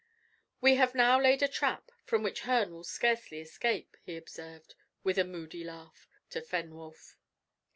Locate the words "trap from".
1.47-2.23